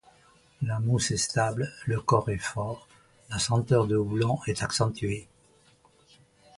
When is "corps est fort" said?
2.01-2.87